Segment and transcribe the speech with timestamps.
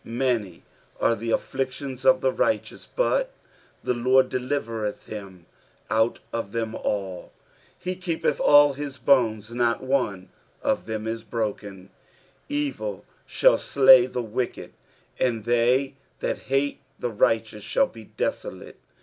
[0.03, 0.63] 19 Many
[0.99, 3.29] are the afflictions of the righteous: but
[3.83, 5.45] the LORD delivereth him
[5.91, 7.31] out of them all.
[7.83, 10.29] 20 He keepeth all his bones: not one
[10.63, 11.91] of them is broken.
[12.47, 14.71] 21 Evil shall slay the wicked:
[15.19, 18.77] and they that hate the righteous shall be desolate.